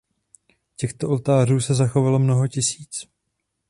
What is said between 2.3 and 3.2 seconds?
tisíc.